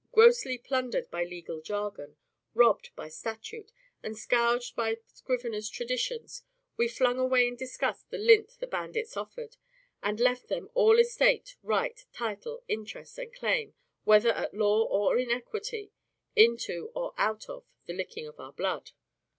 [0.11, 2.17] Grossly plundered by legal jargon,
[2.55, 6.41] robbed by statute, and scourged by scriveners' traditions,
[6.75, 9.57] we flung away in disgust the lint the bandits offered,
[10.01, 15.29] and left them "all estate, right, title, interest, and claim, whether at law or in
[15.29, 15.91] equity,
[16.35, 18.93] in to or out of" the licking of our blood.